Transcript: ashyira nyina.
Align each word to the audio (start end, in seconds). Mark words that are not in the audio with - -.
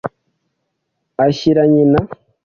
ashyira 1.25 1.63
nyina. 1.73 1.99